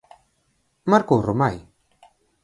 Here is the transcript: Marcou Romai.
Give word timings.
Marcou 0.91 1.19
Romai. 1.27 1.57